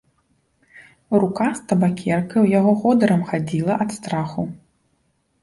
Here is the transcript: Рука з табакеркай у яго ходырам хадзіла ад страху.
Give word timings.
Рука 1.23 1.49
з 1.59 1.65
табакеркай 1.73 2.39
у 2.49 2.51
яго 2.59 2.73
ходырам 2.81 3.21
хадзіла 3.29 3.79
ад 3.87 3.95
страху. 3.99 4.49